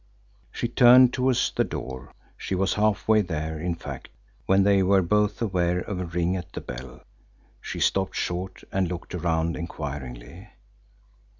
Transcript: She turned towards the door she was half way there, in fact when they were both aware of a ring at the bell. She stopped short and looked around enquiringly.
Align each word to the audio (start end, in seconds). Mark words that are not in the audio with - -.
She 0.51 0.67
turned 0.67 1.13
towards 1.13 1.51
the 1.51 1.63
door 1.63 2.11
she 2.35 2.55
was 2.55 2.73
half 2.73 3.07
way 3.07 3.21
there, 3.21 3.59
in 3.59 3.75
fact 3.75 4.09
when 4.47 4.63
they 4.63 4.81
were 4.81 5.03
both 5.03 5.39
aware 5.43 5.77
of 5.77 5.99
a 5.99 6.05
ring 6.07 6.35
at 6.35 6.53
the 6.53 6.61
bell. 6.61 7.03
She 7.61 7.79
stopped 7.79 8.15
short 8.15 8.63
and 8.71 8.87
looked 8.87 9.13
around 9.13 9.55
enquiringly. 9.55 10.49